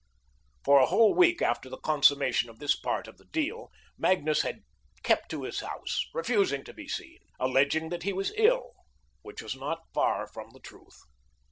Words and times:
For 0.63 0.79
a 0.79 0.87
whole 0.87 1.13
week 1.13 1.43
after 1.43 1.69
the 1.69 1.77
consummation 1.77 2.49
of 2.49 2.57
this 2.57 2.75
part 2.75 3.07
of 3.07 3.19
the 3.19 3.25
deal, 3.25 3.69
Magnus 3.99 4.41
had 4.41 4.63
kept 5.03 5.29
to 5.29 5.43
his 5.43 5.59
house, 5.59 6.07
refusing 6.11 6.63
to 6.63 6.73
be 6.73 6.87
seen, 6.87 7.19
alleging 7.39 7.89
that 7.89 8.01
he 8.01 8.11
was 8.11 8.33
ill, 8.35 8.73
which 9.21 9.43
was 9.43 9.55
not 9.55 9.83
far 9.93 10.25
from 10.25 10.53
the 10.53 10.59
truth. 10.59 10.97